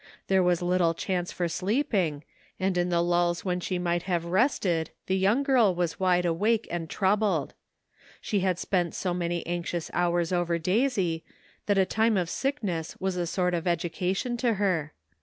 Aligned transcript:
There 0.29 0.41
was 0.41 0.63
little 0.63 0.95
chance 0.95 1.31
for 1.31 1.47
sleep 1.47 1.93
ing, 1.93 2.23
and 2.59 2.75
in 2.75 2.89
the 2.89 3.03
lulls 3.03 3.45
when 3.45 3.59
she 3.59 3.77
might 3.77 4.01
have 4.09 4.25
rested 4.25 4.89
the 5.05 5.15
young 5.15 5.43
girl 5.43 5.75
was 5.75 5.99
wide 5.99 6.25
awake 6.25 6.67
and 6.71 6.89
troubled; 6.89 7.53
she 8.19 8.39
had 8.39 8.57
spent 8.57 8.95
so 8.95 9.13
many 9.13 9.45
anxious 9.45 9.91
hours 9.93 10.33
over 10.33 10.57
Daisy, 10.57 11.23
that 11.67 11.77
a 11.77 11.85
time 11.85 12.17
of 12.17 12.31
sickness 12.31 12.97
was 12.99 13.15
a 13.15 13.27
sort 13.27 13.53
of 13.53 13.67
education 13.67 14.37
to 14.37 14.55
her. 14.55 14.93